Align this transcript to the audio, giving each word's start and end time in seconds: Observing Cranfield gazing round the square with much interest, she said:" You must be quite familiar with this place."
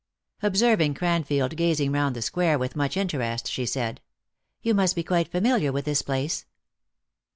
Observing 0.41 0.95
Cranfield 0.95 1.55
gazing 1.55 1.91
round 1.91 2.15
the 2.15 2.23
square 2.23 2.57
with 2.57 2.75
much 2.75 2.97
interest, 2.97 3.47
she 3.47 3.67
said:" 3.67 4.01
You 4.63 4.73
must 4.73 4.95
be 4.95 5.03
quite 5.03 5.27
familiar 5.29 5.71
with 5.71 5.85
this 5.85 6.01
place." 6.01 6.43